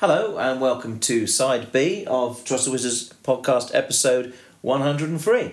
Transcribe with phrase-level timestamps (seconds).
[0.00, 5.52] Hello and welcome to Side B of Trust the Wizards podcast episode 103.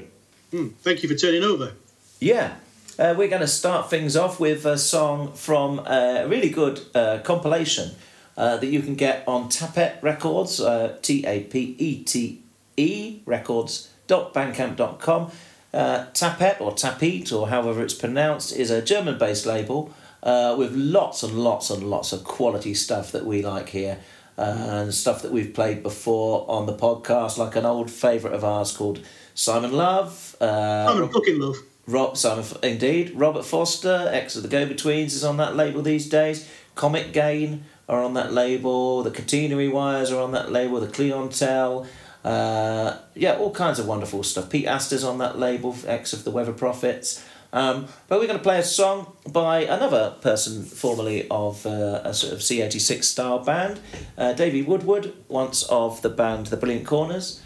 [0.51, 1.71] Mm, thank you for turning over.
[2.19, 2.55] Yeah,
[2.99, 7.19] uh, we're going to start things off with a song from a really good uh,
[7.23, 7.91] compilation
[8.35, 12.41] uh, that you can get on Tapete Records, uh, T A P E T
[12.75, 15.31] E records.bandcamp.com.
[15.73, 20.73] Uh, Tapete or Tapete or however it's pronounced is a German based label uh, with
[20.73, 23.99] lots and lots and lots of quality stuff that we like here
[24.37, 28.75] and stuff that we've played before on the podcast, like an old favourite of ours
[28.75, 28.99] called
[29.35, 30.35] Simon Love.
[30.41, 31.57] Uh, I'm fucking love.
[31.85, 33.11] Rob Simon, indeed.
[33.13, 36.49] Robert Forster, ex of the Go Betweens, is on that label these days.
[36.75, 39.03] Comet Gain are on that label.
[39.03, 40.79] The Catenary Wires are on that label.
[40.79, 41.85] The Clientele.
[42.23, 44.49] Uh, yeah, all kinds of wonderful stuff.
[44.49, 47.23] Pete Astor's on that label, ex of the Weather Prophets.
[47.53, 52.11] Um, but we're going to play a song by another person formerly of uh, a
[52.11, 53.79] sort of C86 style band,
[54.17, 54.33] uh,
[54.65, 57.41] Woodward, once of the band The Brilliant Corners.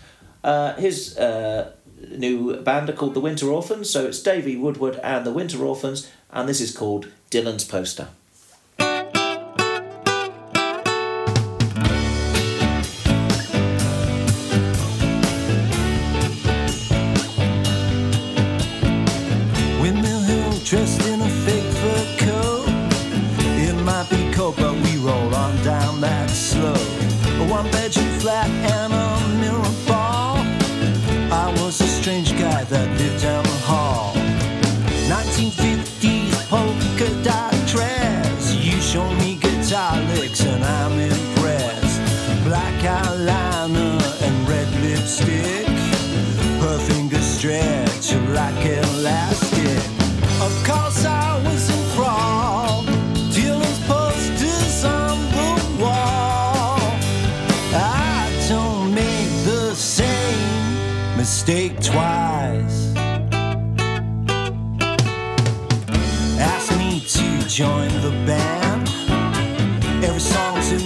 [0.46, 1.74] Uh, his uh,
[2.10, 6.10] new band are called The Winter Orphans, so it's Davey Woodward and The Winter Orphans,
[6.32, 8.08] and this is called Dylan's Poster.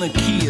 [0.01, 0.40] The key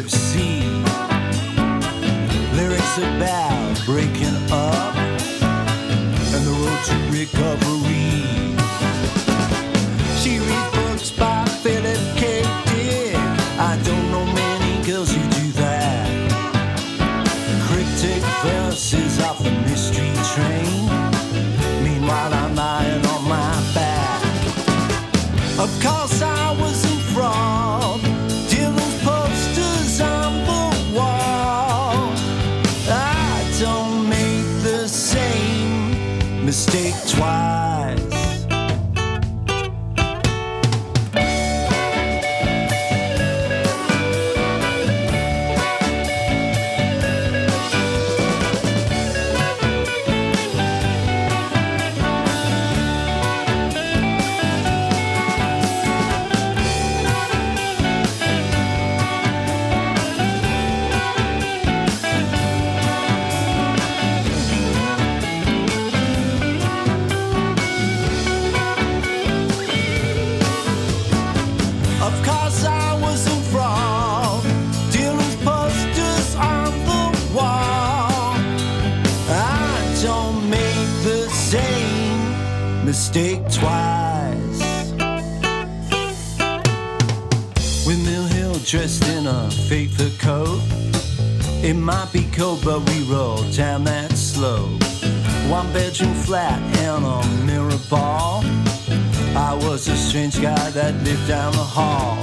[89.22, 90.62] in a fur coat.
[91.64, 94.82] It might be cold, but we roll down that slope.
[95.48, 98.44] One bedroom flat and a mirror ball.
[99.36, 102.18] I was a strange guy that lived down the hall.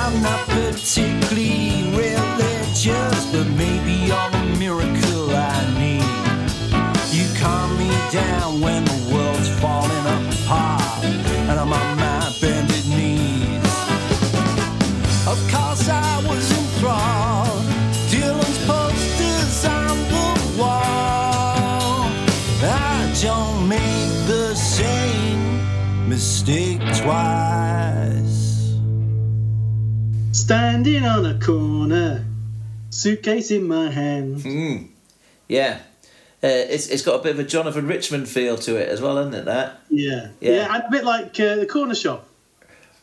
[0.00, 6.12] I'm not particularly religious, but maybe you're the miracle I need.
[7.16, 9.01] You calm me down when the
[30.52, 32.26] Standing on a corner,
[32.90, 34.36] suitcase in my hand.
[34.40, 34.88] Mm.
[35.48, 35.78] Yeah.
[36.44, 39.16] Uh, it's, it's got a bit of a Jonathan Richman feel to it as well,
[39.16, 39.46] isn't it?
[39.46, 40.28] That Yeah.
[40.40, 40.50] Yeah.
[40.50, 42.28] Yeah, and a bit like uh, the corner shop.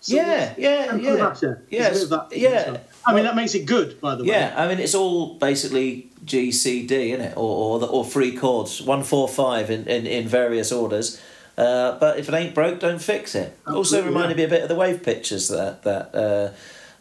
[0.03, 2.77] yeah, yeah, yeah, yeah, It's a bit of that yeah.
[3.03, 4.29] I mean, that makes it good, by the way.
[4.29, 8.05] Yeah, I mean it's all basically G C D, isn't it, or or, the, or
[8.05, 11.19] three chords, one four five in, in, in various orders.
[11.57, 13.57] Uh, but if it ain't broke, don't fix it.
[13.65, 16.51] also reminded me a bit of the wave pictures that that uh,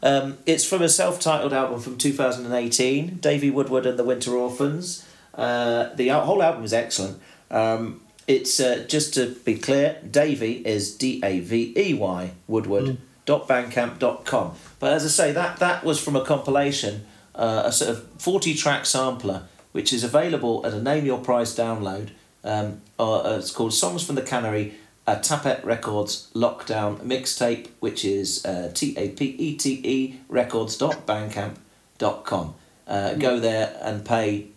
[0.03, 5.07] Um, it's from a self-titled album from 2018, Davey Woodward and the Winter Orphans.
[5.35, 7.21] Uh, the whole album is excellent.
[7.51, 12.99] Um, it's uh, just to be clear, Davy is D A V E Y Woodward
[13.25, 14.55] dot bandcamp dot com.
[14.79, 18.55] But as I say, that that was from a compilation, uh, a sort of forty
[18.55, 22.11] track sampler, which is available at a name your price download.
[22.45, 24.75] Um, uh, it's called Songs from the Cannery,
[25.09, 30.77] a Tapete Records lockdown mixtape, which is uh, T A P E T E records
[30.77, 31.57] dot bandcamp
[31.97, 32.55] dot com.
[32.87, 34.49] Uh, Go there and pay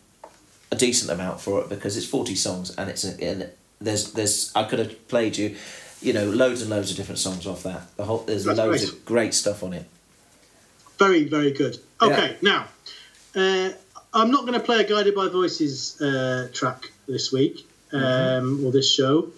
[0.69, 3.49] a decent amount for it because it's 40 songs and it's a, and
[3.79, 5.55] there's there's I could have played you
[6.01, 8.85] you know loads and loads of different songs off that the whole there's That's loads
[8.85, 8.93] great.
[8.93, 9.85] of great stuff on it
[10.97, 11.77] Very, very good.
[12.01, 12.67] Okay, now,
[13.35, 13.69] uh,
[14.13, 18.71] I'm not going to play a Guided by Voices uh, track this week um, or
[18.71, 19.31] this show.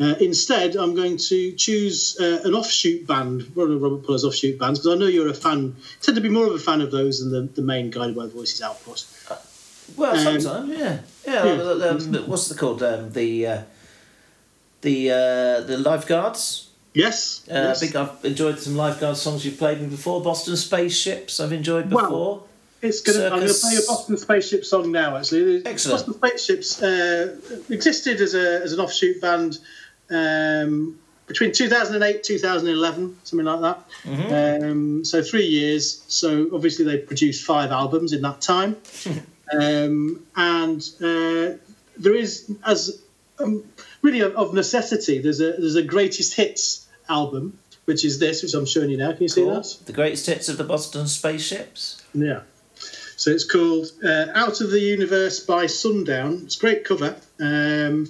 [0.00, 4.58] Uh, instead, I'm going to choose uh, an offshoot band, one of Robert Pollard's offshoot
[4.58, 6.90] bands, because I know you're a fan, tend to be more of a fan of
[6.90, 9.04] those than the, the main Guided by Voices output.
[9.96, 11.88] well Um, sometimes yeah yeah, yeah.
[11.88, 13.62] Um, what's it called um, the uh,
[14.80, 17.46] the uh, the lifeguards Yes?
[17.48, 17.80] uh, yes.
[17.80, 22.04] big I've enjoyed some lifeguard songs you've played me before Boston Spaceships I've enjoyed Well,
[22.04, 22.42] before
[22.82, 25.16] It's gonna, I'm going to play a Boston Spaceship song now.
[25.18, 26.06] Actually, Excellent.
[26.06, 27.36] Boston Spaceships uh,
[27.68, 29.58] existed as a as an offshoot band
[30.10, 33.88] um, between 2008 2011, something like that.
[34.02, 34.64] Mm-hmm.
[34.64, 36.04] Um, so three years.
[36.08, 38.76] So obviously they produced five albums in that time,
[39.52, 41.56] um, and uh,
[41.96, 43.00] there is as
[43.38, 43.64] um,
[44.02, 45.18] really of, of necessity.
[45.20, 47.58] There's a there's a greatest hits album.
[47.86, 49.10] Which is this, which I'm showing you now.
[49.12, 49.54] Can you see Cool.
[49.54, 49.76] that?
[49.86, 52.42] the greatest hits of the Boston Spaceships Yeah.
[53.16, 56.42] So it's called uh, Out of the Universe by Sundown.
[56.44, 57.16] It's a great cover.
[57.40, 58.06] Um,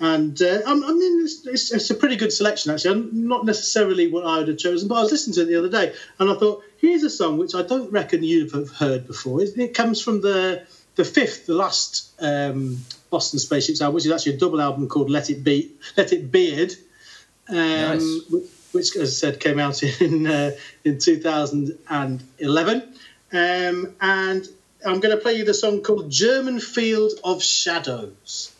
[0.00, 3.08] and uh, I, mean, it's, it's, it's a pretty good selection, actually.
[3.12, 5.68] Not necessarily what I would have chosen, but I was listening to it the other
[5.68, 9.40] day and I thought, here's a song which I don't reckon you've have heard before.
[9.40, 12.78] It, it comes from the the fifth, the last um,
[13.10, 16.30] Boston Spaceships album, which is actually a double album called Let It Be, Let It
[16.30, 16.72] Beard.
[17.48, 18.20] Um, Nice.
[18.72, 20.52] Which, as I said, came out in uh,
[20.84, 22.82] in 2011.
[23.32, 24.48] Um, and
[24.86, 28.53] I'm going to play you the song called German Field of Shadows.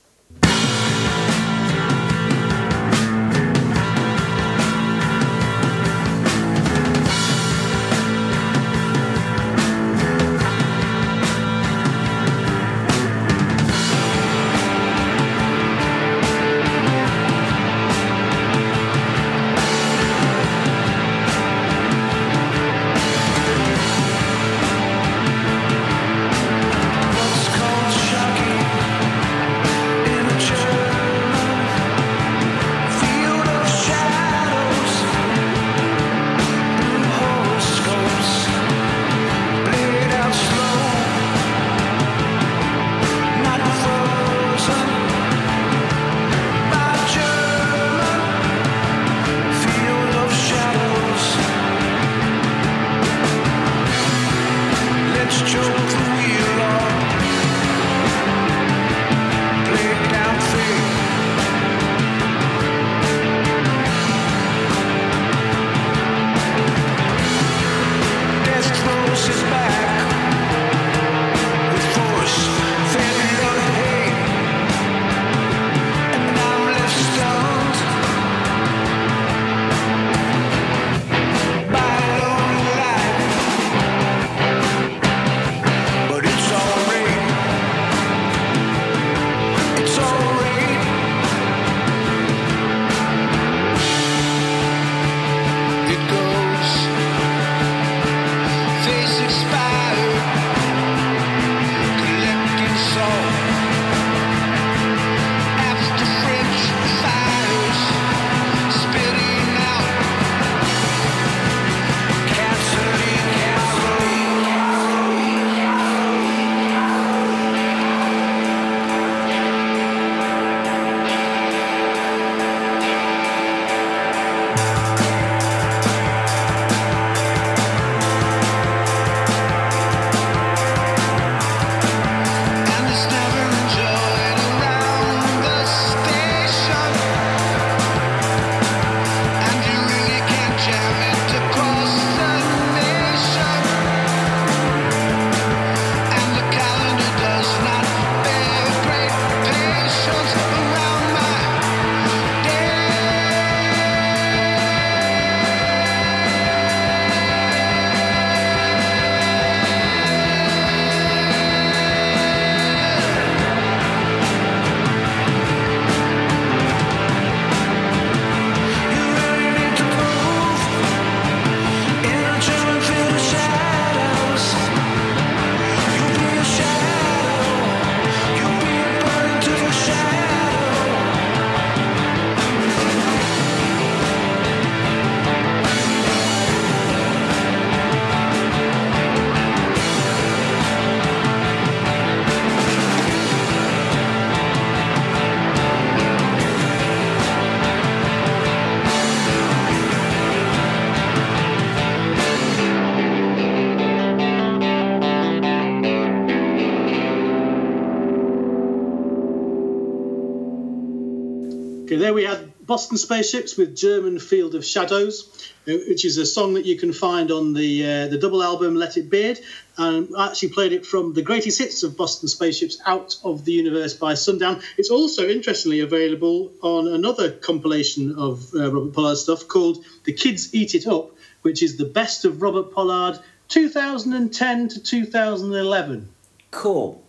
[212.74, 215.30] Boston Spaceships with German Field of Shadows,
[215.68, 218.74] uh, which is a song that you can find on the uh, the double album
[218.74, 219.38] Let It Beard.
[219.78, 223.52] And I actually played it from the greatest hits of Boston Spaceships Out of the
[223.52, 224.60] Universe by Sundown.
[224.76, 230.52] It's also interestingly available on another compilation of uh, Robert Pollard stuff called The Kids
[230.52, 231.12] Eat It Up,
[231.42, 236.08] which is the best of Robert Pollard 2010 to 2011.
[236.50, 237.00] Cool.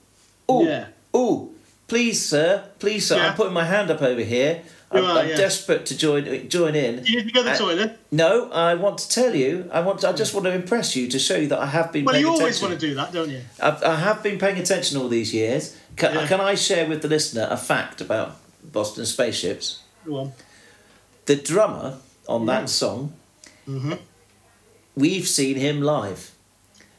[0.47, 0.89] Oh, Yeah.
[1.11, 1.49] oh,
[1.87, 3.15] please, sir, please, sir.
[3.15, 3.29] Yeah.
[3.29, 4.61] I'm putting my hand up over here.
[4.91, 5.35] I'm, are, I'm yeah.
[5.35, 7.03] desperate to join join in.
[7.05, 7.99] You need to go to the Uh, toilet.
[8.11, 9.69] No, I want to tell you.
[9.71, 10.01] I want.
[10.01, 12.05] To, I just want to impress you to show you that I have been.
[12.05, 12.69] Well, paying you always attention.
[12.69, 13.41] want to do that, don't you?
[13.59, 15.75] I've, I have been paying attention all these years.
[15.95, 16.27] Can, Yeah.
[16.27, 19.79] can I share with the listener a fact about Boston Spaceships?
[20.05, 20.31] Go on.
[21.25, 23.13] The drummer on that song,
[23.67, 23.93] Mm-hmm.
[24.95, 26.31] we've seen him live.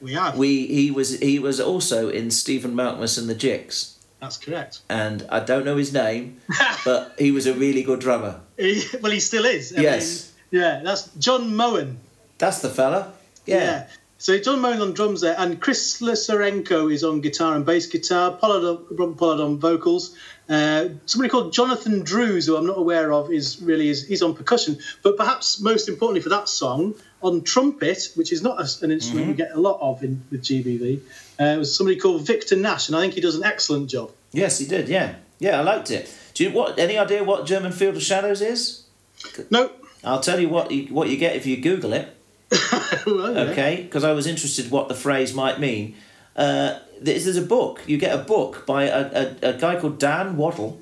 [0.01, 0.37] We have.
[0.37, 4.81] We he was he was also in Stephen Malkmus and the Jicks, That's correct.
[4.89, 6.41] and I don't know his name,
[6.85, 8.41] but he was a really good drummer.
[8.59, 9.75] He, well, he still is.
[9.77, 10.33] I Yes.
[10.51, 11.99] mean, yeah, that's John Moen.
[12.39, 13.13] That's the fella.
[13.45, 13.89] Yeah.
[14.19, 18.33] So John Moen on drums there, and Chris Slusarenko is on guitar and bass guitar.
[18.33, 20.17] Pollard, Robert Pollard on vocals.
[20.49, 24.35] Uh, somebody called Jonathan Drews, who I'm not aware of, is really is he's on
[24.35, 24.79] percussion.
[25.03, 29.25] But perhaps most importantly for that song, on trumpet, which is not a, an instrument
[29.27, 29.31] Mm-hmm.
[29.33, 31.01] you get a lot of in with GBV,
[31.39, 34.13] uh, was somebody called Victor Nash, and I think he does an excellent job.
[34.33, 34.89] Yes, he did.
[34.89, 35.17] Yeah.
[35.39, 36.13] Yeah, I liked it.
[36.35, 36.79] Do you what?
[36.79, 38.85] Any idea what German Field of Shadows is?
[39.51, 39.71] No,
[40.05, 42.17] I'll tell you what you, what you get if you Google it.
[43.07, 45.97] well, okay because i was interested what the phrase might mean
[46.37, 49.99] uh, there's, there's a book you get a book by a, a, a guy called
[49.99, 50.81] dan waddell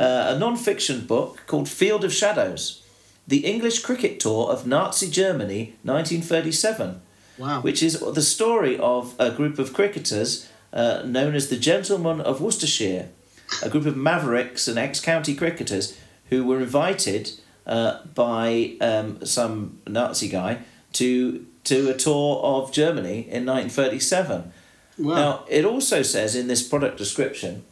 [0.00, 2.82] uh, a non-fiction book called field of shadows
[3.28, 7.02] the english cricket tour of nazi germany 1937
[7.38, 7.60] Wow.
[7.60, 12.40] which is the story of a group of cricketers uh, known as the Gentlemen of
[12.40, 13.08] Worcestershire,
[13.62, 15.98] a group of mavericks and ex county cricketers
[16.30, 17.30] who were invited
[17.66, 20.58] uh, by um, some Nazi guy
[20.94, 24.52] to, to a tour of Germany in 1937.
[24.98, 25.14] wow.
[25.14, 27.64] Now, it also says in this product description,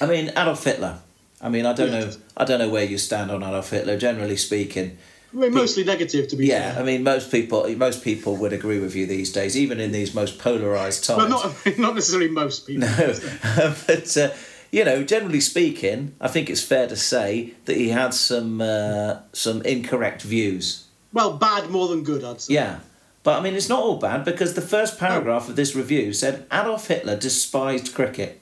[0.00, 1.00] I mean, Adolf Hitler.
[1.40, 2.10] I mean, I don't know.
[2.36, 3.96] I don't know where you stand on Adolf Hitler.
[3.96, 4.98] Generally speaking,
[5.32, 6.82] I mean, mostly negative, to be yeah, fair.
[6.82, 10.14] I mean, most people most people would agree with you these days, even in these
[10.14, 11.30] most polarized times.
[11.30, 12.88] well, not not necessarily most people.
[12.88, 14.30] no, but uh,
[14.70, 19.20] you know, generally speaking, I think it's fair to say that he had some uh,
[19.32, 20.86] some incorrect views.
[21.12, 22.54] Well, bad more than good, I'd say.
[22.54, 22.80] Yeah,
[23.22, 26.46] but I mean, it's not all bad because the first paragraph of this review said
[26.52, 28.40] Adolf Hitler despised cricket.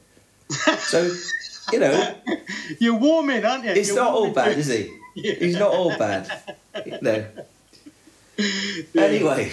[0.78, 1.10] So,
[1.72, 2.14] you know,
[2.78, 3.70] You're warming, aren't you?
[3.70, 4.96] It's You're not all bad, is he?
[5.14, 5.34] Yeah.
[5.34, 6.30] He's not all bad.
[6.84, 7.24] You know.
[8.94, 9.50] Anyway.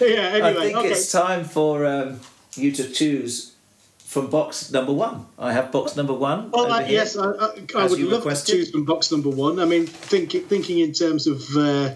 [0.00, 0.88] Yeah, anyway, I think okay.
[0.88, 2.20] it's time for um,
[2.56, 3.54] you to choose
[3.98, 5.26] from box number one.
[5.38, 6.50] I have box number one.
[6.50, 6.98] Well, here.
[6.98, 8.46] yes, I, I, I would love requested.
[8.46, 9.58] to choose from box number one.
[9.58, 11.94] I mean, think, thinking in terms of uh,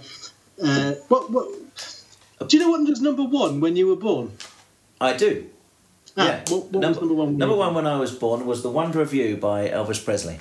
[0.62, 1.46] uh, what, what.
[2.46, 4.32] Do you know what was number one when you were born?
[5.00, 5.46] I do.
[6.16, 6.38] Ah, yeah.
[6.48, 7.38] What, what was number one?
[7.38, 10.40] number one when I was born was The Wonder of You by Elvis Presley.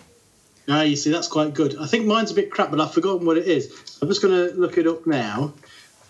[0.70, 1.78] Ah, you see, that's quite good.
[1.80, 3.98] I think mine's a bit crap, but I've forgotten what it is.
[4.02, 5.54] I'm just going to look it up now.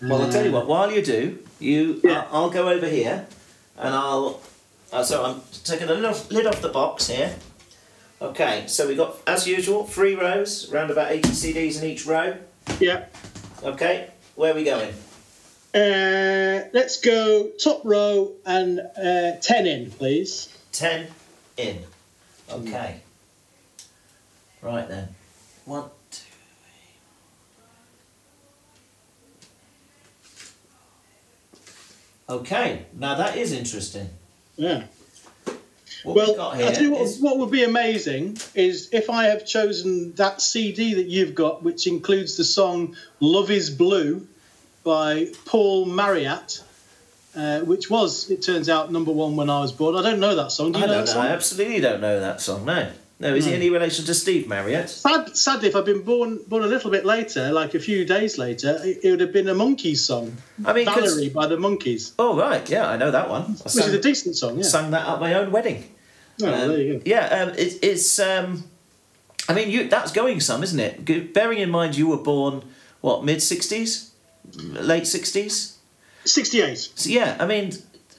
[0.02, 0.66] Well, I'll tell you what.
[0.66, 2.26] While you do, you, Yeah.
[2.30, 3.26] I'll, I'll go over here,
[3.76, 4.40] and I'll.
[4.92, 7.36] Uh, so I'm taking the lid off, lid off the box here.
[8.20, 12.36] Okay, so we got, as usual, three rows, around about 80 CDs in each row.
[12.80, 13.04] Yeah.
[13.62, 14.92] Okay, where are we going?
[15.72, 20.48] Uh, let's go top row and uh, 10 in, please.
[20.72, 21.06] 10
[21.58, 21.78] in.
[22.50, 23.02] Okay.
[24.62, 25.08] Right then.
[25.64, 26.18] One, two,
[26.64, 26.74] three.
[32.28, 34.08] Okay, now that is interesting.
[34.56, 34.84] Yeah.
[36.04, 39.10] What we've Well, got I tell you what, is what would be amazing is if
[39.10, 44.26] I have chosen that CD that you've got, which includes the song Love is Blue
[44.84, 46.62] by Paul Marriott,
[47.36, 49.96] uh, which was, it turns out, number one when I was born.
[49.96, 50.72] I don't know that song.
[50.72, 51.20] Do you I know don't that know.
[51.20, 51.26] song?
[51.26, 52.64] I absolutely don't know that song.
[52.64, 53.34] No, no.
[53.34, 54.88] Is he any relation to Steve Marriott?
[54.90, 58.38] Sad, sadly, if I'd been born born a little bit later, like a few days
[58.38, 60.36] later, it, it would have been a Monkees song.
[60.64, 63.42] I mean, Valerie by the Monkees, Oh right, yeah, I know that one.
[63.42, 64.62] I which is a decent song, yeah.
[64.64, 65.84] sang that at my own wedding.
[66.42, 67.02] Oh, Um, there you go.
[67.04, 68.18] Yeah, um, it, it's.
[68.18, 68.64] Um,
[69.48, 71.32] I mean, you that's going some, isn't it?
[71.34, 72.62] Bearing in mind you were born
[73.00, 74.12] what mid sixties,
[74.54, 75.74] late sixties.
[76.24, 76.90] 68.
[76.94, 77.72] So yeah, I mean,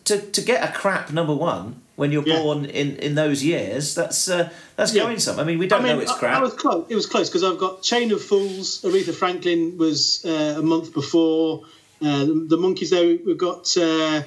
[0.10, 2.42] to to get a crap number one when you're Yeah.
[2.42, 5.04] born in, in those years, that's uh, that's Yeah.
[5.04, 5.40] going some.
[5.40, 6.38] I mean, we don't I mean, know it's crap.
[6.40, 6.86] I, was close.
[6.90, 8.82] It was close because I've got Chain of Fools.
[8.84, 11.66] Aretha Franklin was uh, a month before.
[12.02, 12.90] Uh, the, the Monkees.
[12.92, 14.22] There we've got uh,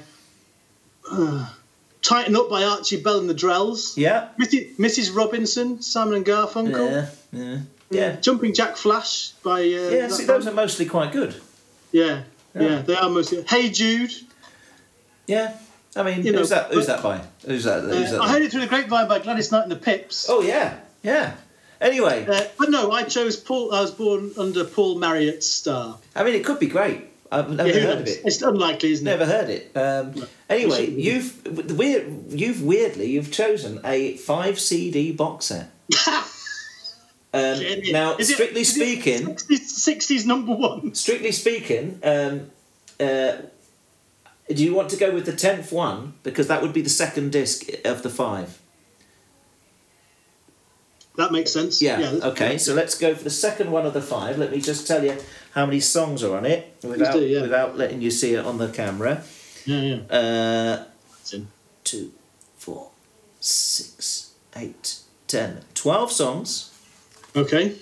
[1.10, 1.46] uh,
[2.02, 3.96] Tighten Up by Archie Bell and the Drells.
[3.96, 4.76] yeah, Mrs.
[4.76, 5.14] Mrs.
[5.16, 6.90] Robinson, Simon and Garfunkel.
[6.90, 7.58] yeah, yeah.
[7.90, 8.16] Yeah.
[8.20, 9.60] Jumping Jack Flash by.
[9.60, 11.34] Uh, Yeah, see, those are mostly quite good.
[11.92, 12.22] Yeah,
[12.54, 12.62] Yeah.
[12.62, 13.42] yeah, they are mostly.
[13.48, 14.12] Hey Jude.
[15.26, 15.56] Yeah.
[15.94, 16.72] I mean, You know, who's that?
[16.72, 17.20] Who's that by?
[17.46, 17.82] Who's that?
[17.82, 18.20] Who's Uh, that?
[18.22, 20.26] I heard it through the grapevine by Gladys Knight and the Pips.
[20.28, 21.34] Oh yeah, yeah.
[21.80, 23.74] Anyway, Uh, but no, I chose Paul.
[23.74, 25.98] I was born under Paul Marriott's star.
[26.14, 27.06] I mean, it could be great.
[27.30, 28.20] I've never Yeah, heard of it.
[28.24, 29.26] It's unlikely, isn't Never it?
[29.26, 29.76] Never heard it.
[29.76, 31.44] Um, anyway, you've
[31.76, 35.70] weird, you've weirdly you've chosen a five CD box set.
[37.34, 37.58] Um,
[37.90, 40.94] now, it- strictly speaking, 60s, 60s number one.
[40.94, 42.50] strictly speaking, um,
[43.00, 43.32] uh,
[44.54, 47.32] do you want to go with the tenth one because that would be the second
[47.32, 48.58] disc of the five?
[51.16, 51.82] That makes sense.
[51.82, 52.00] Yeah.
[52.00, 52.58] that's- okay.
[52.58, 54.38] So let's go for the second one of the five.
[54.38, 55.16] Let me just tell you
[55.52, 57.42] how many songs are on it without do, yeah.
[57.42, 59.22] without letting you see it on the camera.
[59.66, 60.16] Yeah, yeah.
[60.18, 60.84] Uh,
[61.84, 62.12] two,
[62.56, 62.90] four,
[63.40, 66.70] six, eight, ten, twelve songs.
[67.36, 67.76] Okay.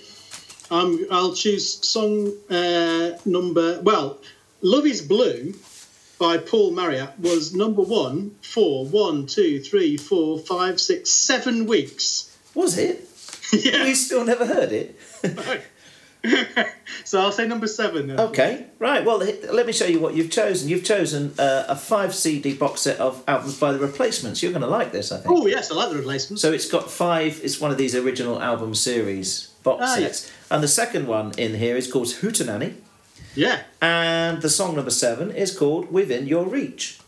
[0.69, 3.81] Um, I'll choose song uh, number.
[3.81, 4.19] Well,
[4.61, 5.53] Love is Blue
[6.21, 12.37] by Paul Marriott was number one for one, two, three, four, five, six, seven weeks.
[12.53, 13.09] Was it?
[13.51, 13.85] yeah.
[13.85, 14.99] We still never heard it.
[17.05, 18.05] so I'll say number seven.
[18.05, 18.19] then.
[18.19, 19.03] Okay, right.
[19.03, 20.69] Well, let me show you what you've chosen.
[20.69, 24.43] You've chosen uh, a five CD box set of albums by the Replacements.
[24.43, 25.35] You're going to like this, I think.
[25.35, 26.43] Oh, yes, I like the replacements.
[26.43, 27.41] So it's got five.
[27.43, 31.55] It's one of these original album series box Ah, sets, and the second one in
[31.55, 32.75] here is called Hootenanny,
[33.35, 33.63] yeah.
[33.81, 37.00] and the song number seven is called Within Your Reach.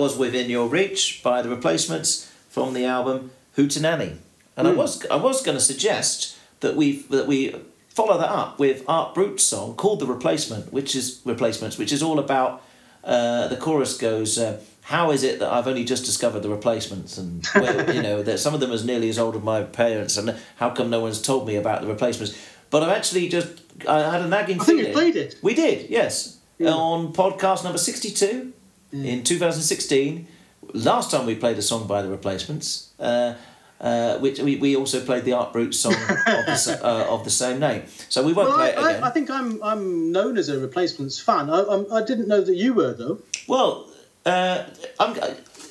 [0.00, 4.16] Was Within Your Reach by the replacements from the album Hootenanny.
[4.56, 7.54] And I was I was going to suggest that we that we
[7.90, 12.02] follow that up with Art Brut's song called The Replacement, which is replacements, which is
[12.02, 12.62] all about
[13.04, 17.18] uh, the chorus goes, uh, "How is it that I've only just discovered the replacements,
[17.18, 20.16] and where, you know that some of them as nearly as old as my parents,
[20.16, 22.32] and how come no one's told me about the replacements?"
[22.70, 23.48] But I've actually just
[23.86, 24.98] I had a nagging I think you feeling.
[24.98, 25.36] played it.
[25.42, 28.52] We did, yes, on podcast number sixty-two
[28.92, 30.26] in two thousand sixteen.
[30.74, 32.90] Last time we played a song by the Replacements.
[32.98, 33.34] Uh,
[33.80, 35.98] uh, which we, we also played the Art Brut song of
[36.46, 37.84] the, uh, of the same name.
[38.10, 39.02] So we won't Well, play I, it again.
[39.04, 41.48] I, I think I'm I'm known as a replacements fan.
[41.48, 43.20] I, I'm, I didn't know that you were though.
[43.48, 43.88] Well,
[44.26, 44.64] uh,
[44.98, 45.18] I'm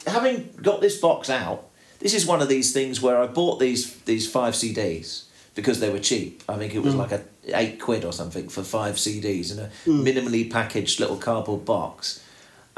[0.07, 1.67] having got this box out.
[1.99, 5.91] This is one of these things where I bought these these five CDs because they
[5.91, 6.41] were cheap.
[6.49, 7.21] I think it was like a
[7.53, 12.23] eight quid or something for five CDs in a minimally packaged little cardboard box.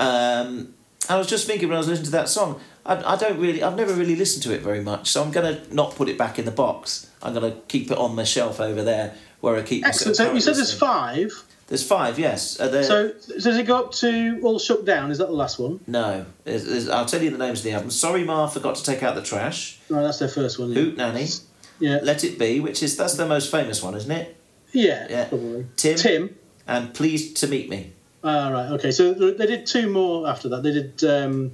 [0.02, 0.74] Um,
[1.10, 3.62] I was just thinking when I was listening to that song, I, I don't really,
[3.64, 6.40] I've never really listened to it very much, so I'm gonna not put it back
[6.40, 7.08] in the box.
[7.22, 9.86] I'm gonna keep it on the shelf over there where I keep.
[9.86, 10.18] Excellent.
[10.18, 11.32] So you said there's five.
[11.68, 12.58] There's five, yes.
[12.58, 15.10] They're- So does it go up to all Shut down?
[15.10, 15.80] Is that the last one?
[15.88, 17.92] No, There's- there's- I'll tell you the names of the album.
[17.92, 19.80] Sorry, Ma, forgot to take out the trash.
[19.90, 20.74] No, that's their first one.
[20.74, 21.42] Hootenanny,
[21.80, 22.00] Yeah.
[22.04, 24.36] Let It Be, which is that's the most famous one, isn't it?
[24.74, 25.08] Yeah.
[25.10, 25.26] Yeah.
[25.30, 25.66] Probably.
[25.78, 26.36] Tim, Tim.
[26.68, 27.94] and Pleased to Meet Me.
[28.24, 28.72] Ah, right.
[28.74, 28.92] Okay.
[28.92, 30.64] So they did two more after that.
[30.64, 31.52] They did um,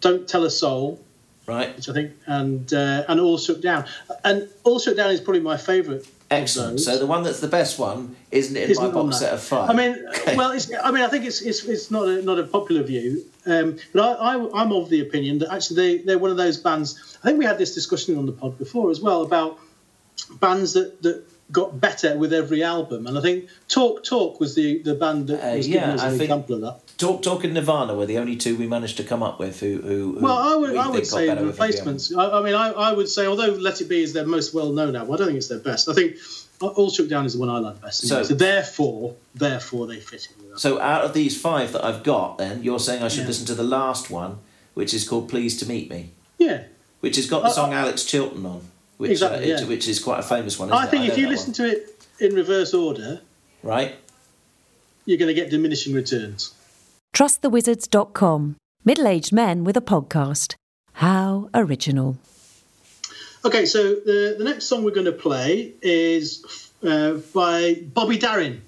[0.00, 1.00] "Don't Tell a Soul,"
[1.46, 3.84] Right, which I think, and uh, and "All Shook Down."
[4.24, 6.04] And "All Shook Down" is probably my favourite.
[6.30, 6.78] excellent.
[6.80, 9.70] So the one that's the best one isn't in Isn't my box set of five.
[9.70, 10.36] I mean, Okay.
[10.36, 13.24] well, it's, I mean, I think it's it's, it's not a not a popular view,
[13.46, 16.58] um, but I, I I'm of the opinion that actually they they're one of those
[16.58, 17.18] bands.
[17.24, 19.58] I think we had this discussion on the pod before as well about
[20.40, 24.78] bands that that got better with every album, and I think Talk Talk was the
[24.82, 26.80] the band that Uh, was yeah, given us I an example of that.
[26.98, 29.80] Talk Talk and Nirvana were the only two we managed to come up with who
[29.80, 30.14] who.
[30.14, 32.12] who Well, I would, I would say the replacements.
[32.14, 34.72] I, I mean, I, I would say, although Let It Be is their most well
[34.72, 35.88] known album, I don't think it's their best.
[35.88, 36.16] I think
[36.60, 38.06] All Shook Down is the one I like best.
[38.06, 42.38] So- So, therefore, therefore they fit in So out of these five that I've got,
[42.38, 43.28] then you're saying I should Yeah.
[43.28, 44.38] listen to the last one,
[44.74, 46.64] which is called Pleased to Meet Me, Yeah.
[47.00, 48.62] which has got the Uh, song Alex Chilton on,
[48.98, 49.64] which Exactly, uh, yeah.
[49.66, 50.68] which is quite a famous one.
[50.68, 51.54] Isn't I think know if you listen one.
[51.54, 53.20] to it in reverse order,
[53.62, 53.96] right.
[55.06, 56.52] you're going to get diminishing returns.
[57.14, 58.56] TrustTheWizards.com.
[58.84, 60.54] Middle aged men with a podcast.
[60.94, 62.18] How original.
[63.44, 66.44] Okay, so the, the next song we're going to play is
[66.82, 68.62] uh, by Bobby Darin,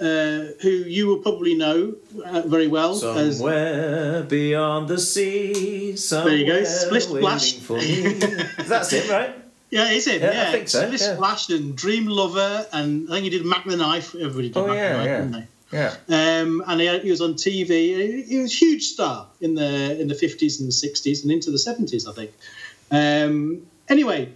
[0.00, 1.94] uh, who you will probably know
[2.24, 7.54] uh, very well as Somewhere beyond the sea, somewhere you go, Splish Splash.
[7.54, 8.12] waiting for me.
[8.66, 9.34] That's it, right?
[9.72, 10.20] Yeah, is it?
[10.20, 11.56] Yeah, I Yeah, think so, Splish yeah.
[11.56, 14.14] And Dream Lover, and I think he did Mac the Knife.
[14.14, 15.16] Everybody did Oh, Mac yeah, the Knife, yeah.
[15.18, 15.46] didn't they?
[15.72, 16.40] Yeah.
[16.42, 18.26] Um, and he, he was on TV.
[18.26, 21.50] He, was a huge star in the in the fifties and the sixties and into
[21.50, 22.32] the seventies, I think.
[22.90, 24.30] Um, anyway,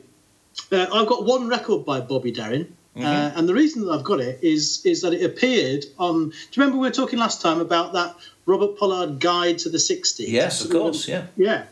[0.72, 3.04] uh, I've got one record by Bobby Darin, Mm-hmm.
[3.04, 6.30] uh, and the reason that I've got it is is that it appeared on.
[6.30, 9.78] Do you remember we were talking last time about that Robert Pollard Guide to the
[9.78, 10.30] Sixties?
[10.30, 11.26] Yes, of course, yeah.
[11.36, 11.64] Yeah,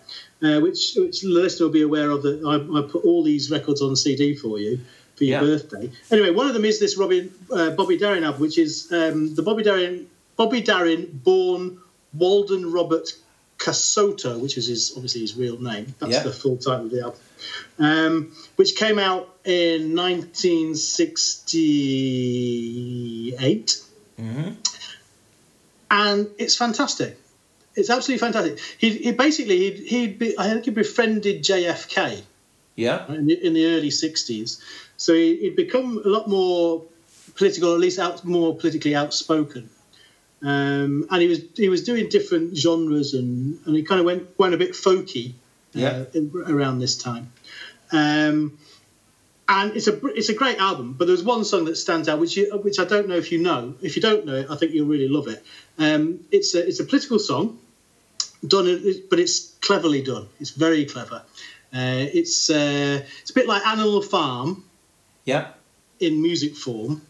[0.45, 3.51] uh, which which the listener will be aware of that I, I put all these
[3.51, 4.81] records on CD for you
[5.17, 5.47] for your Yeah.
[5.47, 5.91] birthday.
[6.11, 9.43] Anyway, one of them is this Robin uh, Bobby Darin album, which is um, the
[9.43, 11.79] Bobby Darin Bobby Darin born
[12.13, 13.13] Walden Robert
[13.59, 15.95] Cassotto, which is his obviously his real name.
[16.01, 16.23] That's Yeah.
[16.25, 17.21] the full title of the album.
[17.79, 19.95] Um, which came out in
[22.55, 23.81] 1968
[25.91, 27.19] and it's fantastic.
[27.77, 28.59] It's absolutely fantastic.
[28.79, 32.23] He, he basically he'd, he'd be I think he befriended JFK
[32.77, 33.07] Yeah.
[33.13, 34.61] in the, in the early '60s,
[34.97, 36.83] so he, he'd become a lot more
[37.35, 39.69] political, or at least out, more politically outspoken.
[40.43, 44.39] Um, and he was he was doing different genres, and, and he kind of went
[44.39, 46.05] went a bit folky uh, Yeah.
[46.13, 47.33] in- around this time.
[47.93, 48.59] Um,
[49.49, 52.37] and it's a it's a great album, but there's one song that stands out, which
[52.37, 53.75] you, which I don't know if you know.
[53.83, 55.43] If you don't know it, I think you'll really love it.
[55.79, 57.59] Um, it's a it's a political song,
[58.47, 58.67] done,
[59.11, 60.29] but it's cleverly done.
[60.41, 61.23] It's very clever.
[61.75, 64.65] Uh, it's uh, it's a bit like Animal Farm
[65.25, 65.53] Yeah.
[66.01, 67.03] in music form.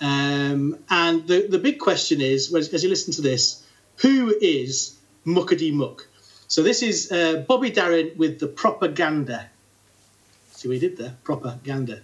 [0.00, 3.62] Um, and the the big question is, as you listen to this,
[3.96, 6.06] who is Muckety Muck?
[6.48, 9.50] So this is uh, Bobby Darin with the propaganda.
[10.52, 11.16] See what he did there?
[11.22, 12.00] Propaganda.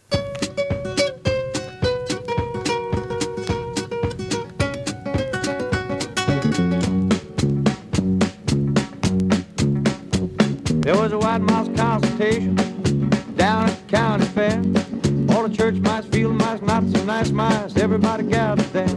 [11.43, 12.55] Mouse consultation
[13.37, 14.59] down at the county fair.
[15.35, 18.89] All the church mice, field mice, not so nice mice, everybody gathered there.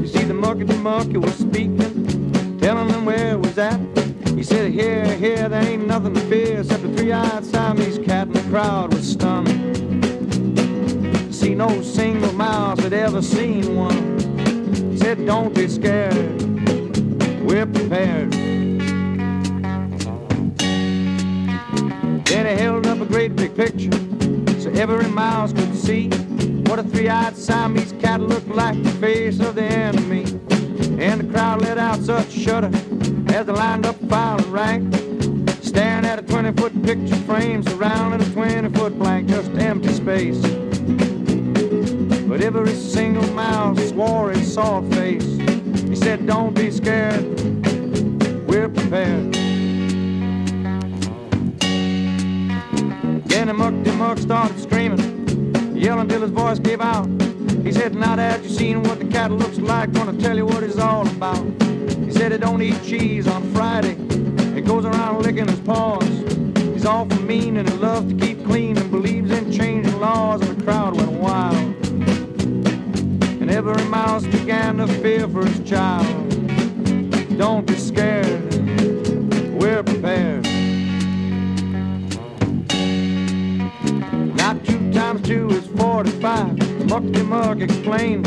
[0.00, 3.78] You see, the monkey, the monkey was speaking, telling them where it was at.
[4.28, 8.36] He said, Here, here, there ain't nothing to fear except a three-eyed Siamese cat, and
[8.36, 9.50] the crowd was stunned.
[11.34, 14.18] See, no single mouse had ever seen one.
[14.90, 16.42] He said, Don't be scared,
[17.42, 18.43] we're prepared.
[22.34, 23.92] Then he held up a great big picture
[24.60, 26.08] so every mouse could see
[26.66, 30.24] what a three-eyed Siamese cat looked like the face of the enemy.
[31.00, 32.70] And the crowd let out such a shudder
[33.32, 34.92] as they lined up file and rank,
[35.62, 40.40] staring at a 20-foot picture frame surrounding a 20-foot blank, just empty space.
[42.26, 45.24] But every single mouse swore he saw a face.
[45.88, 47.22] He said, "Don't be scared,
[48.48, 49.43] we're prepared."
[53.44, 57.06] Then the muck, muck started screaming, yelling till his voice gave out.
[57.62, 60.62] He said, now that you seen what the cat looks like, gonna tell you what
[60.62, 61.44] it's all about.
[62.06, 63.96] He said he don't eat cheese on Friday.
[64.54, 66.08] He goes around licking his paws.
[66.72, 70.58] He's awful mean and he loves to keep clean and believes in changing laws and
[70.58, 71.54] the crowd went wild.
[73.42, 76.06] And every mouse began to fear for his child.
[77.36, 78.23] Don't be scared,
[86.94, 88.24] Mucky Mug explained.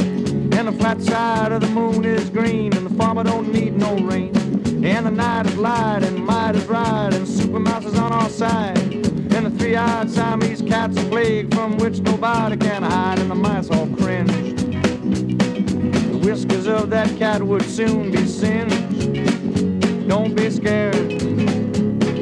[0.53, 2.75] And the flat side of the moon is green.
[2.75, 4.35] And the farmer don't need no rain.
[4.83, 7.13] And the night is light and might is right.
[7.13, 8.77] And Super Mouse is on our side.
[8.77, 13.19] And the three-eyed Siamese cat's a plague from which nobody can hide.
[13.19, 14.31] And the mice all cringe.
[14.61, 20.09] The whiskers of that cat would soon be singed.
[20.09, 21.23] Don't be scared.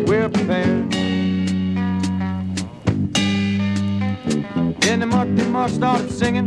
[0.07, 0.94] We're prepared.
[4.95, 6.45] Then the muck started singing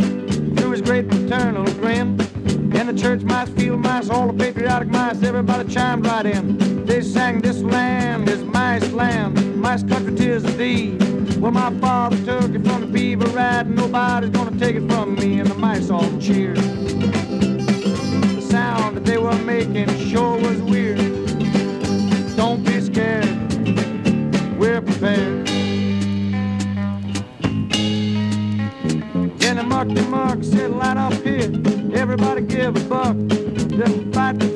[0.56, 2.18] through his great paternal grin.
[2.72, 6.86] And the church mice, field mice, all the patriotic mice, everybody chimed right in.
[6.86, 10.96] They sang, This land is mice land, mice country tis of thee.
[11.38, 15.16] Well, my father took it from the beaver rat, and nobody's gonna take it from
[15.16, 15.40] me.
[15.40, 16.56] And the mice all cheered.
[16.56, 20.96] The sound that they were making sure was weird.
[22.34, 23.28] Don't be scared,
[24.58, 25.47] we're prepared.
[29.78, 31.52] Then the muck said, line up here.
[31.94, 33.16] Everybody give a buck.
[33.16, 34.47] The fight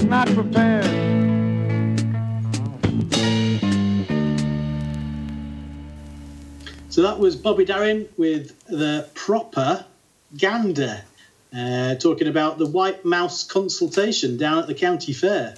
[0.00, 0.86] Just not prepared.
[6.88, 9.84] So that was Bobby Darin with the proper
[10.36, 11.02] gander,
[11.56, 15.54] uh, talking about the white mouse consultation down at the county fair.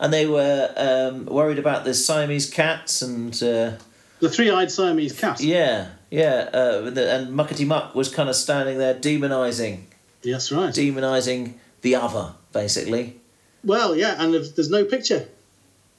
[0.00, 3.72] And they were um, worried about the Siamese cats and uh,
[4.20, 5.40] The three-eyed Siamese cat.
[5.40, 6.48] yeah, yeah.
[6.52, 9.82] Uh, the, and Muckety Muck was kind of standing there demonising,
[10.22, 10.74] Yes, right.
[10.74, 13.19] demonising the other, basically.
[13.64, 15.26] Well, yeah, and there's there's no picture.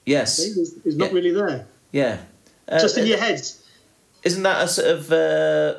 [0.05, 0.39] Yes.
[0.39, 1.15] It's, it's not Yeah.
[1.15, 1.67] really there.
[1.91, 2.17] Yeah.
[2.67, 3.41] Uh, Just in your head.
[4.23, 5.75] Isn't that a sort of uh,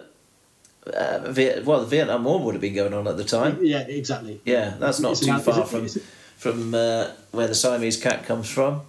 [0.92, 3.58] uh, Viet- well, the Vietnam War would have been going on at the time.
[3.62, 4.40] Yeah, exactly.
[4.44, 5.88] Yeah, that's not It's too an- far from
[6.36, 8.82] from uh, where the Siamese cat comes from.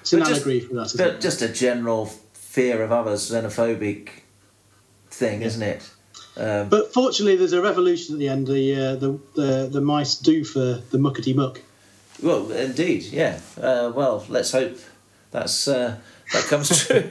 [0.00, 0.86] It's an But just- allegory for that.
[0.86, 4.08] Isn't But just a general fear of others, xenophobic
[5.10, 5.82] thing, isn't it?
[6.36, 8.46] Um, But fortunately, there's a revolution at the end.
[8.48, 11.60] The uh, the, the the mice do for the muckety muck.
[12.24, 13.38] Well, indeed, yeah.
[13.60, 14.78] Uh, well, let's hope
[15.30, 15.96] that's uh,
[16.32, 17.10] that comes true.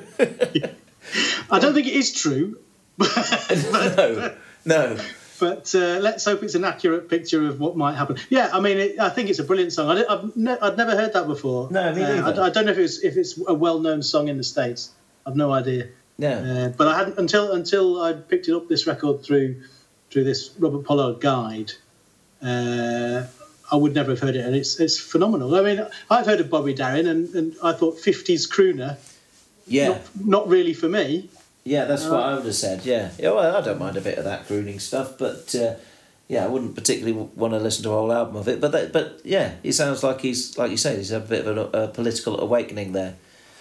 [1.49, 2.58] I don't think it is true,
[2.97, 4.34] no,
[4.65, 4.97] no.
[5.39, 8.17] but uh, let's hope it's an accurate picture of what might happen.
[8.30, 9.89] Yeah, I mean, it, I think it's a brilliant song.
[9.97, 11.69] I I've, ne- I'd never heard that before.
[11.71, 12.41] No, me Uh, neither.
[12.41, 14.91] I, I don't know if it's if it's a well-known song in the states.
[15.26, 15.88] I've no idea.
[16.17, 19.63] Yeah, Uh, but I hadn't until until I picked it up this record through
[20.12, 21.71] through this Robert Pollard guide.
[23.74, 25.56] Uh, I would never have heard it, and it's it's phenomenal.
[25.56, 28.98] I mean, I've heard of Bobby Darin, and, and I thought '50s crooner,
[29.68, 31.30] yeah, not, not really for me.
[31.64, 31.86] yeah.
[31.86, 32.86] That's what I would have said.
[32.86, 33.32] Yeah, yeah.
[33.32, 35.76] Well, I don't mind a bit of that crooning stuff, but uh,
[36.28, 38.60] yeah, I wouldn't particularly want to listen to a whole album of it.
[38.62, 41.48] But that, but yeah, it sounds like he's like you say, he's had a bit
[41.48, 43.16] of a, a political awakening there.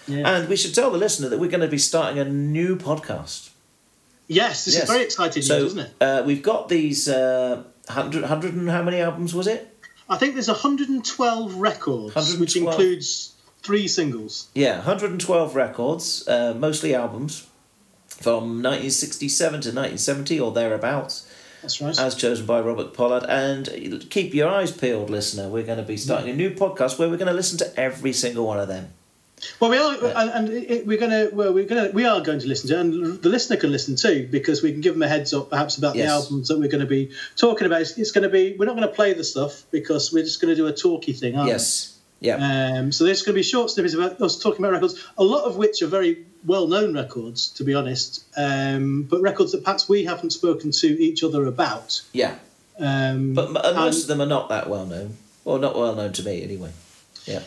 [0.08, 0.28] Yeah.
[0.28, 3.50] And we should tell the listener that we're going to be starting a new podcast.
[4.26, 4.84] yes, this Yes.
[4.84, 5.92] is very exciting So news, isn't it?
[6.00, 9.71] Uh, we've got these uh, 100, 100 and how many albums was it?
[10.08, 14.48] I think there's 112 records, which includes three singles.
[14.54, 17.46] Yeah, 112 records, uh, mostly albums
[18.08, 21.30] from 1967 to 1970 or thereabouts,
[21.62, 21.98] That's right.
[21.98, 23.24] as chosen by Robert Pollard.
[23.28, 25.48] And keep your eyes peeled, listener.
[25.48, 28.12] We're going to be starting a new podcast where we're going to listen to every
[28.12, 28.92] single one of them.
[29.60, 32.38] Well, we are, and, and it, it- we're gonna, well, we're gonna, we are going
[32.40, 35.08] to listen to, and the listener can listen too, because we can give them a
[35.08, 36.06] heads up, perhaps about Yes.
[36.08, 37.80] the albums that we're going to be talking about.
[37.80, 40.40] It's, it's going to be, we're not going to play the stuff because we're just
[40.40, 41.98] going to do a talky thing, aren't Yes.
[42.20, 42.36] Yeah.
[42.78, 45.42] Um, so there's going to be short snippets about us talking about records, a lot
[45.44, 50.04] of which are very well-known records, to be honest, um, but records that perhaps we
[50.04, 52.00] haven't spoken to each other about.
[52.12, 52.36] yeah.
[52.78, 55.16] Um, But m- and most of them are not that well known.
[55.44, 56.70] or not well known to me, anyway.
[57.26, 57.42] Yeah.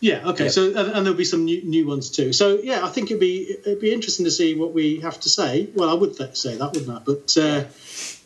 [0.00, 0.28] Yeah.
[0.28, 0.44] Okay.
[0.44, 0.50] Yeah.
[0.50, 2.32] So and, and there'll be some new, new ones too.
[2.32, 5.28] So yeah, I think it'd be it'd be interesting to see what we have to
[5.28, 5.68] say.
[5.74, 7.00] Well, I would th- say that, wouldn't I?
[7.04, 7.64] But uh,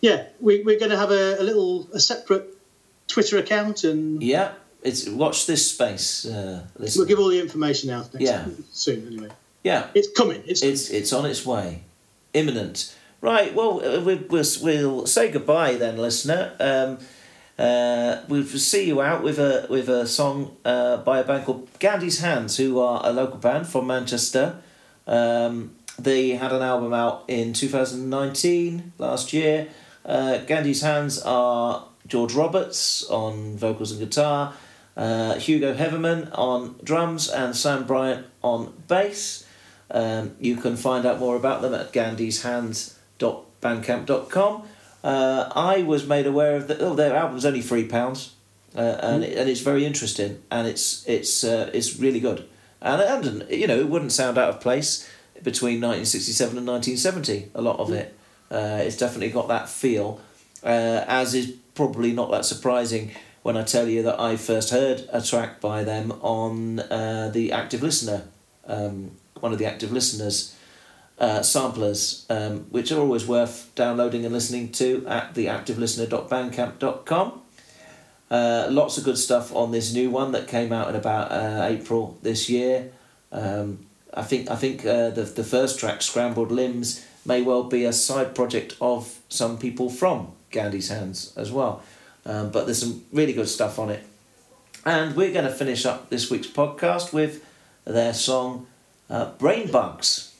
[0.01, 2.47] yeah, we, we're going to have a, a little a separate
[3.09, 4.53] Twitter account, and Yeah.
[4.83, 8.47] It's watch this space, uh, we'll give all the information out next Yeah.
[8.73, 9.07] soon.
[9.09, 9.29] Anyway,
[9.63, 9.89] Yeah.
[9.95, 10.43] it's coming.
[10.47, 11.83] It's, It's it's on its way,
[12.33, 12.97] imminent.
[13.21, 13.55] Right.
[13.55, 16.53] Well, uh, we, we'll we'll say goodbye then, listener.
[16.59, 16.99] Um,
[17.61, 21.69] uh, we'll see you out with a with a song uh, by a band called
[21.79, 24.63] Gandhi's Hands, who are a local band from Manchester.
[25.07, 29.69] Um, they had an album out in two thousand nineteen last year.
[30.07, 34.55] Uh, Gandhi's Hands are George Roberts on vocals and guitar,
[34.97, 39.47] uh, Hugo Heverman on drums, and Sam Bryant on bass.
[39.91, 44.63] Um, you can find out more about them at gandyshands.bandcamp.com.
[45.03, 46.81] Uh, I was made aware of that.
[46.81, 48.35] Oh, their album's only three pounds,
[48.77, 52.47] uh, and it, and it's very interesting, and it's it's uh, it's really good,
[52.83, 55.09] and and you know it wouldn't sound out of place
[55.43, 57.51] between nineteen sixty seven and nineteen seventy.
[57.55, 58.15] A lot of it,
[58.51, 60.21] uh, it's definitely got that feel,
[60.63, 65.09] uh, as is probably not that surprising when I tell you that I first heard
[65.11, 68.25] a track by them on uh, the Active Listener,
[68.67, 70.55] um, one of the Active Listeners
[71.21, 77.43] uh, samplers, um, which are always worth downloading and listening to at theactivelistener.bandcamp.com.
[78.31, 81.67] Uh, lots of good stuff on this new one that came out in about uh,
[81.69, 82.91] April this year.
[83.33, 87.85] Um, I think I think uh, the the first track, Scrambled Limbs, may well be
[87.85, 91.83] a side project of some people from Gandhi's Hands as well.
[92.25, 94.05] Um, but there's some really good stuff on it.
[94.85, 97.45] And we're going to finish up this week's podcast with
[97.85, 98.67] their song
[99.09, 100.35] uh, Brain Bugs.